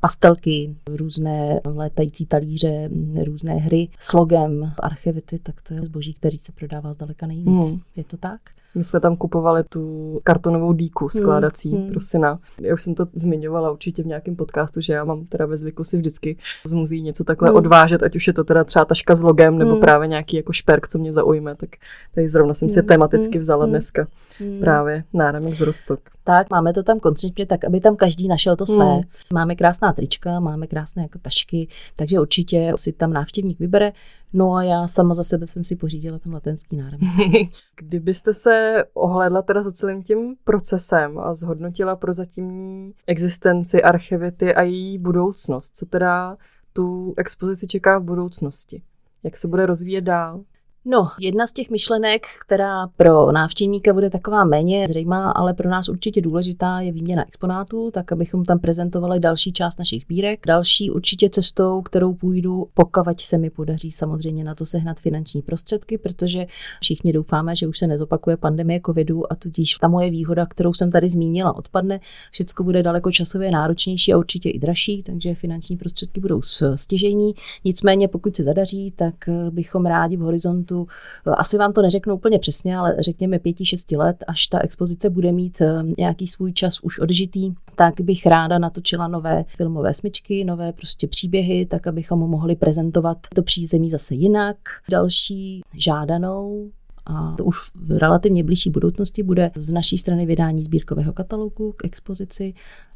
[0.00, 2.88] pastelky, různé létající talíře,
[3.26, 7.70] různé hry s logem, archivity, tak to je zboží, který se prodává zdaleka nejvíc.
[7.70, 7.80] Hmm.
[7.96, 8.40] Je to tak?
[8.74, 11.90] My jsme tam kupovali tu kartonovou díku hmm, skládací hmm.
[11.90, 12.38] pro syna.
[12.60, 15.84] Já už jsem to zmiňovala určitě v nějakém podcastu, že já mám teda ve zvyku
[15.84, 17.56] si vždycky z muzeí něco takhle hmm.
[17.58, 19.80] odvážet, ať už je to teda třeba taška s logem, nebo hmm.
[19.80, 21.70] právě nějaký jako šperk, co mě zaujme, tak
[22.14, 22.88] tady zrovna jsem si hmm.
[22.88, 23.42] tematicky hmm.
[23.42, 23.72] vzala hmm.
[23.72, 24.06] dneska
[24.38, 24.60] hmm.
[24.60, 26.00] právě náramek z rostok.
[26.30, 28.84] Tak, máme to tam koncepčně tak, aby tam každý našel to své.
[28.84, 29.02] Hmm.
[29.32, 33.92] Máme krásná trička, máme krásné jako tašky, takže určitě si tam návštěvník vybere.
[34.32, 37.00] No a já sama za sebe jsem si pořídila ten latenský náram.
[37.80, 44.98] Kdybyste se ohlédla teda za celým tím procesem a zhodnotila prozatímní existenci archivity a její
[44.98, 46.36] budoucnost, co teda
[46.72, 48.82] tu expozici čeká v budoucnosti?
[49.22, 50.40] Jak se bude rozvíjet dál?
[50.84, 55.88] No, jedna z těch myšlenek, která pro návštěvníka bude taková méně zřejmá, ale pro nás
[55.88, 60.40] určitě důležitá, je výměna exponátů, tak abychom tam prezentovali další část našich sbírek.
[60.46, 65.98] Další určitě cestou, kterou půjdu, pokud se mi podaří samozřejmě na to sehnat finanční prostředky,
[65.98, 66.46] protože
[66.80, 70.90] všichni doufáme, že už se nezopakuje pandemie covidu a tudíž ta moje výhoda, kterou jsem
[70.90, 72.00] tady zmínila, odpadne.
[72.30, 76.40] Všechno bude daleko časově náročnější a určitě i dražší, takže finanční prostředky budou
[76.74, 77.32] stěžení.
[77.64, 79.14] Nicméně, pokud se zadaří, tak
[79.50, 80.86] bychom rádi v horizontu horizontu,
[81.26, 85.10] eh, asi vám to neřeknu úplně přesně, ale řekněme pěti, šesti let, až ta expozice
[85.10, 90.44] bude mít eh, nějaký svůj čas už odžitý, tak bych ráda natočila nové filmové smyčky,
[90.44, 94.56] nové prostě příběhy, tak abychom mohli prezentovat to přízemí zase jinak.
[94.90, 96.70] Další žádanou
[97.06, 101.84] a to už v relativně blížší budoucnosti bude z naší strany vydání sbírkového katalogu k
[101.84, 102.54] expozici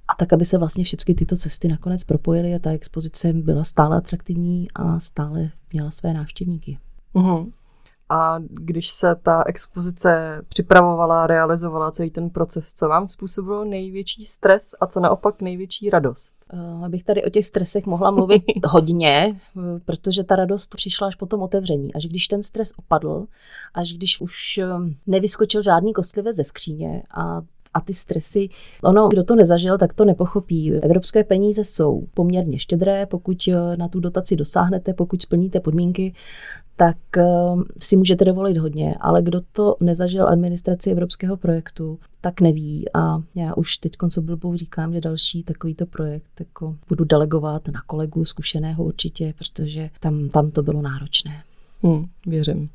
[0.08, 3.96] a tak, aby se vlastně všechny tyto cesty nakonec propojily a ta expozice byla stále
[3.96, 6.78] atraktivní a stále měla své návštěvníky.
[7.12, 7.52] Uhum.
[8.14, 14.74] A když se ta expozice připravovala, realizovala celý ten proces, co vám způsobilo největší stres
[14.80, 16.44] a co naopak největší radost?
[16.52, 19.40] Uh, abych tady o těch stresech mohla mluvit hodně,
[19.84, 21.94] protože ta radost přišla až po tom otevření.
[21.94, 23.26] Až když ten stres opadl,
[23.74, 24.66] až když už eh,
[25.06, 27.42] nevyskočil žádný kostlivec ze skříně a
[27.74, 28.48] a ty stresy,
[28.84, 30.72] ono, kdo to nezažil, tak to nepochopí.
[30.72, 36.14] Evropské peníze jsou poměrně štědré, pokud eh, na tu dotaci dosáhnete, pokud splníte podmínky,
[36.76, 42.94] tak uh, si můžete dovolit hodně, ale kdo to nezažil administraci evropského projektu, tak neví
[42.94, 47.82] a já už teď co blbou říkám, že další takovýto projekt jako budu delegovat na
[47.86, 51.42] kolegu zkušeného určitě, protože tam, tam to bylo náročné.
[51.82, 52.68] Hmm, věřím.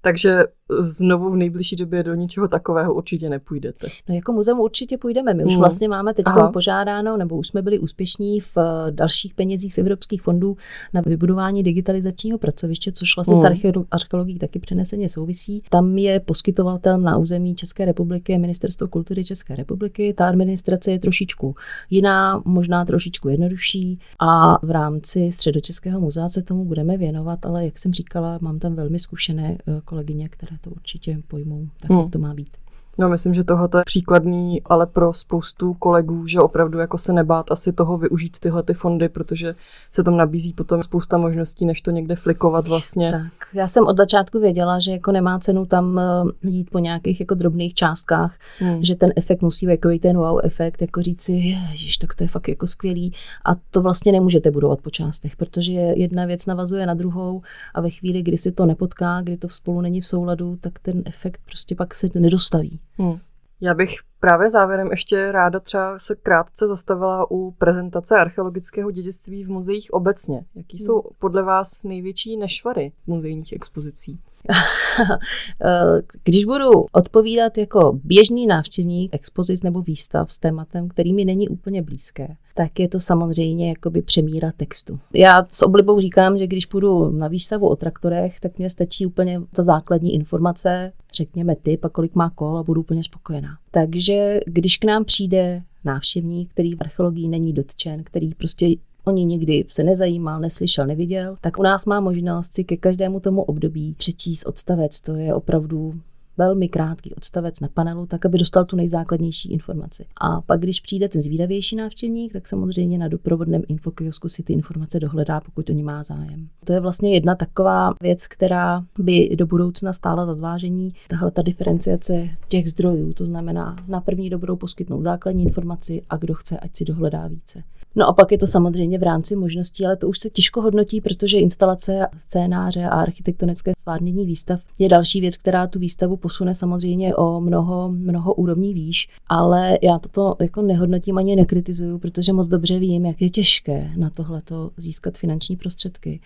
[0.00, 0.44] Takže
[0.78, 3.86] znovu v nejbližší době do ničeho takového určitě nepůjdete.
[4.08, 5.34] No jako muzeum určitě půjdeme.
[5.34, 5.58] My už mm.
[5.58, 10.22] vlastně máme teď požádáno, nebo už jsme byli úspěšní v eh, dalších penězích z evropských
[10.22, 10.56] fondů
[10.94, 13.42] na vybudování digitalizačního pracoviště, což vlastně mm.
[13.42, 15.62] s archeologií taky přeneseně souvisí.
[15.70, 20.14] Tam je poskytovatel na území České republiky Ministerstvo kultury České republiky.
[20.16, 21.54] Ta administrace je trošičku
[21.90, 27.78] jiná, možná trošičku jednodušší a v rámci Středočeského muzea se tomu budeme věnovat, ale jak
[27.78, 32.00] jsem říkala, mám tam velmi zkušené eh, kolegyně, které to určitě pojmou, tak hmm.
[32.00, 32.61] jak to má být.
[32.98, 37.50] No, myslím, že tohle je příkladný, ale pro spoustu kolegů, že opravdu jako se nebát
[37.50, 39.54] asi toho využít tyhle ty fondy, protože
[39.90, 43.10] se tam nabízí potom spousta možností, než to někde flikovat vlastně.
[43.10, 47.20] Tak, já jsem od začátku věděla, že jako nemá cenu tam eh, jít po nějakých
[47.20, 48.84] jako drobných částkách, hmm.
[48.84, 52.24] že ten efekt musí být jako ten wow efekt, jako říct si, ježiš, tak to
[52.24, 53.12] je fakt jako skvělý
[53.44, 57.42] a to vlastně nemůžete budovat po částech, protože jedna věc navazuje na druhou
[57.74, 61.02] a ve chvíli, kdy si to nepotká, kdy to spolu není v souladu, tak ten
[61.04, 62.81] efekt prostě pak se nedostaví.
[62.98, 63.18] Hmm.
[63.60, 69.50] Já bych právě závěrem ještě ráda třeba se krátce zastavila u prezentace archeologického dědictví v
[69.50, 70.44] muzeích obecně.
[70.54, 70.84] Jaký hmm.
[70.86, 74.20] jsou podle vás největší nešvary muzejních expozicí?
[76.24, 81.82] Když budu odpovídat jako běžný návštěvník expozic nebo výstav s tématem, který mi není úplně
[81.82, 84.98] blízké, tak je to samozřejmě jakoby přemíra textu.
[85.14, 89.40] Já s oblibou říkám, že když půjdu na výstavu o traktorech, tak mě stačí úplně
[89.56, 93.58] za základní informace, řekněme typ a kolik má kol a budu úplně spokojená.
[93.70, 98.66] Takže když k nám přijde návštěvník, který v archeologii není dotčen, který prostě
[99.04, 103.42] oni nikdy se nezajímal, neslyšel, neviděl, tak u nás má možnost si ke každému tomu
[103.42, 105.00] období přečíst odstavec.
[105.00, 105.94] To je opravdu
[106.38, 110.04] velmi krátký odstavec na panelu, tak aby dostal tu nejzákladnější informaci.
[110.20, 115.00] A pak, když přijde ten zvídavější návštěvník, tak samozřejmě na doprovodném infokiosku si ty informace
[115.00, 116.48] dohledá, pokud o ní má zájem.
[116.64, 120.94] To je vlastně jedna taková věc, která by do budoucna stála za zvážení.
[121.08, 126.34] Tahle ta diferenciace těch zdrojů, to znamená na první dobrou poskytnout základní informaci a kdo
[126.34, 127.62] chce, ať si dohledá více.
[127.94, 131.00] No a pak je to samozřejmě v rámci možností, ale to už se těžko hodnotí,
[131.00, 137.16] protože instalace, scénáře a architektonické stvárnění výstav je další věc, která tu výstavu posune samozřejmě
[137.16, 142.78] o mnoho, mnoho úrovní výš, ale já toto jako nehodnotím ani nekritizuju, protože moc dobře
[142.78, 146.20] vím, jak je těžké na tohleto získat finanční prostředky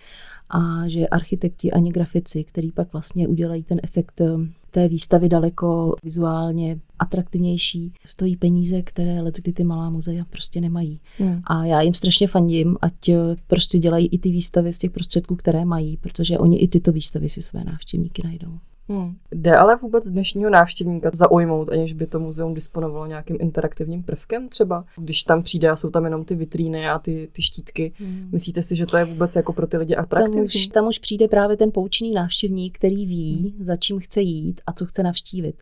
[0.49, 4.27] a že architekti ani grafici, který pak vlastně udělají ten efekt eh,
[4.71, 10.99] té výstavy daleko vizuálně atraktivnější, stojí peníze, které kdy ty malá muzea prostě nemají.
[11.17, 11.41] Hmm.
[11.43, 13.15] A já jim strašně fandím, ať eh,
[13.47, 17.29] prostě dělají i ty výstavy z těch prostředků, které mají, protože oni i tyto výstavy
[17.29, 18.59] si své návštěvníky najdou.
[18.89, 19.15] Hmm.
[19.31, 24.85] Jde ale vůbec dnešního návštěvníka zaujmout, aniž by to muzeum disponovalo nějakým interaktivním prvkem třeba?
[24.97, 28.29] Když tam přijde a jsou tam jenom ty vitríny a ty, ty štítky, hmm.
[28.31, 30.35] myslíte si, že to je vůbec jako pro ty lidi atraktivní?
[30.35, 33.63] Tam už, tam už přijde právě ten poučný návštěvník, který ví, hmm.
[33.63, 35.55] za čím chce jít a co chce navštívit.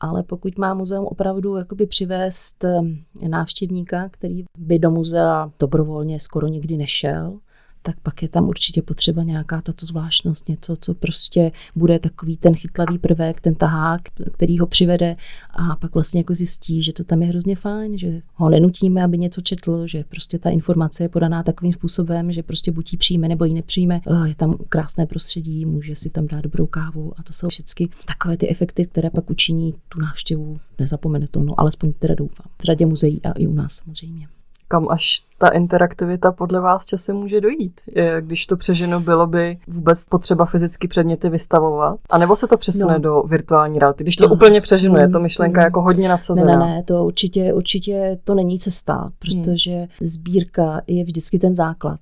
[0.00, 2.80] Ale pokud má muzeum opravdu jakoby přivést eh,
[3.28, 7.38] návštěvníka, který by do muzea dobrovolně skoro nikdy nešel,
[7.82, 12.54] tak pak je tam určitě potřeba nějaká tato zvláštnost, něco, co prostě bude takový ten
[12.54, 14.00] chytlavý prvek, ten tahák,
[14.32, 15.16] který ho přivede
[15.50, 19.18] a pak vlastně jako zjistí, že to tam je hrozně fajn, že ho nenutíme, aby
[19.18, 23.28] něco četl, že prostě ta informace je podaná takovým způsobem, že prostě buď ji přijme
[23.28, 24.00] nebo ji nepřijme.
[24.24, 28.36] Je tam krásné prostředí, může si tam dát dobrou kávu a to jsou všechny takové
[28.36, 32.46] ty efekty, které pak učiní tu návštěvu nezapomenutelnou, alespoň teda doufám.
[32.62, 34.28] V řadě muzeí a i u nás samozřejmě
[34.68, 37.80] kam až ta interaktivita podle vás časem může dojít?
[38.20, 41.98] Když to přeženo, bylo by vůbec potřeba fyzicky předměty vystavovat?
[42.10, 42.98] A nebo se to přesune no.
[42.98, 44.04] do virtuální reality?
[44.04, 44.34] Když to no.
[44.34, 45.64] úplně přeženo, je to mm, myšlenka mm.
[45.64, 46.58] jako hodně nadsazená.
[46.58, 49.88] Ne, ne, ne, to určitě, určitě to není cesta, protože hmm.
[50.00, 52.00] sbírka je vždycky ten základ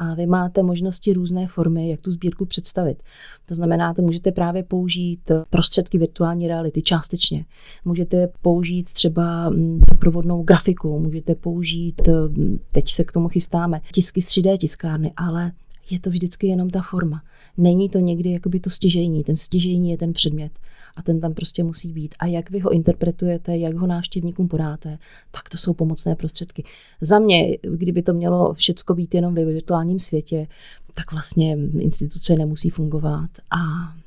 [0.00, 3.02] a vy máte možnosti různé formy, jak tu sbírku představit.
[3.48, 7.44] To znamená, že můžete právě použít prostředky virtuální reality částečně.
[7.84, 14.20] Můžete použít třeba mm, provodnou grafiku, můžete použít, mm, teď se k tomu chystáme, tisky
[14.20, 15.52] z 3D tiskárny, ale
[15.90, 17.22] je to vždycky jenom ta forma.
[17.56, 20.52] Není to někdy jakoby to stěžení, ten stěžení je ten předmět
[21.00, 22.14] a ten tam prostě musí být.
[22.18, 24.98] A jak vy ho interpretujete, jak ho návštěvníkům podáte,
[25.30, 26.64] tak to jsou pomocné prostředky.
[27.00, 30.46] Za mě, kdyby to mělo všecko být jenom ve virtuálním světě,
[30.94, 33.58] tak vlastně instituce nemusí fungovat a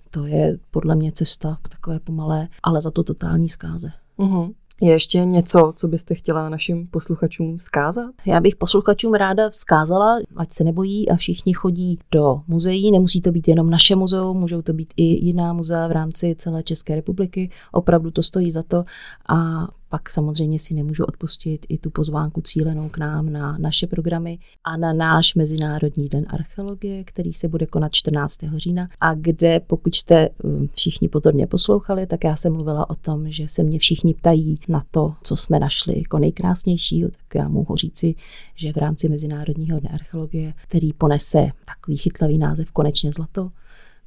[0.10, 3.92] to je podle mě cesta k takové pomalé, ale za to totální zkáze.
[4.20, 4.54] Uh-huh.
[4.82, 8.12] Je ještě něco, co byste chtěla našim posluchačům vzkázat?
[8.26, 12.92] Já bych posluchačům ráda vzkázala, ať se nebojí a všichni chodí do muzeí.
[12.92, 16.64] Nemusí to být jenom naše muzeum, můžou to být i jiná muzea v rámci celé
[16.64, 17.50] České republiky.
[17.72, 18.84] Opravdu to stojí za to
[19.30, 24.40] a pak samozřejmě si nemůžu odpustit i tu pozvánku cílenou k nám na naše programy
[24.64, 28.38] a na náš Mezinárodní den archeologie, který se bude konat 14.
[28.56, 33.32] října a kde, pokud jste um, všichni pozorně poslouchali, tak já jsem mluvila o tom,
[33.32, 37.76] že se mě všichni ptají na to, co jsme našli jako nejkrásnějšího, tak já mohu
[37.76, 38.16] říci,
[38.56, 43.50] že v rámci Mezinárodního dne archeologie, který ponese takový chytlavý název Konečně zlato,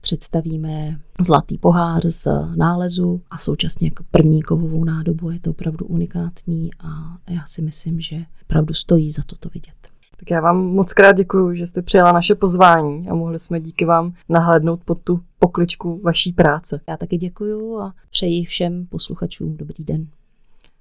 [0.00, 5.30] představíme zlatý pohár z nálezu a současně jako první kovovou nádobu.
[5.30, 9.74] Je to opravdu unikátní a já si myslím, že opravdu stojí za to to vidět.
[10.16, 13.84] Tak já vám moc krát děkuji, že jste přijala naše pozvání a mohli jsme díky
[13.84, 16.80] vám nahlédnout pod tu pokličku vaší práce.
[16.88, 20.06] Já taky děkuji a přeji všem posluchačům dobrý den.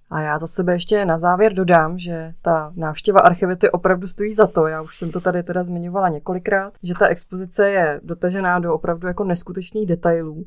[0.09, 4.47] A já za sebe ještě na závěr dodám, že ta návštěva archivity opravdu stojí za
[4.47, 4.67] to.
[4.67, 9.07] Já už jsem to tady teda zmiňovala několikrát, že ta expozice je dotažená do opravdu
[9.07, 10.45] jako neskutečných detailů.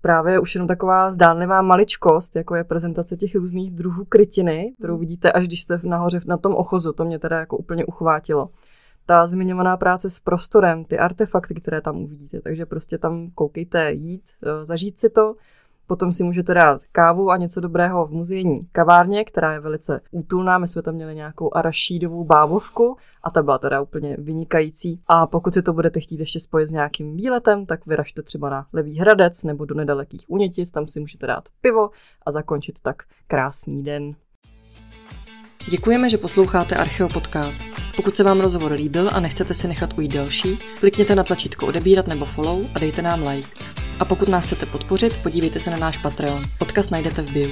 [0.00, 5.32] Právě už jenom taková zdánlivá maličkost, jako je prezentace těch různých druhů krytiny, kterou vidíte,
[5.32, 6.92] až když jste nahoře na tom ochozu.
[6.92, 8.50] To mě teda jako úplně uchvátilo
[9.08, 12.40] ta zmiňovaná práce s prostorem, ty artefakty, které tam uvidíte.
[12.40, 15.34] Takže prostě tam koukejte jít, eh, zažít si to.
[15.88, 20.58] Potom si můžete dát kávu a něco dobrého v muzejní kavárně, která je velice útulná.
[20.58, 25.00] My jsme tam měli nějakou arašídovou bábovku a ta byla teda úplně vynikající.
[25.08, 28.66] A pokud si to budete chtít ještě spojit s nějakým výletem, tak vyražte třeba na
[28.72, 31.90] Levý Hradec nebo do nedalekých Unětic, tam si můžete dát pivo
[32.26, 34.14] a zakončit tak krásný den.
[35.68, 37.64] Děkujeme, že posloucháte Archeo podcast.
[37.96, 42.06] Pokud se vám rozhovor líbil a nechcete si nechat ujít další, klikněte na tlačítko odebírat
[42.06, 43.48] nebo follow a dejte nám like.
[43.98, 46.44] A pokud nás chcete podpořit, podívejte se na náš Patreon.
[46.58, 47.50] Odkaz najdete v bio.